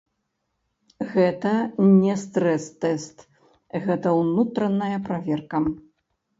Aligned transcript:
Гэта 1.11 1.51
не 1.89 2.15
стрэс-тэст, 2.23 3.17
гэта 3.87 4.17
ўнутраная 4.21 4.97
праверка. 5.07 5.57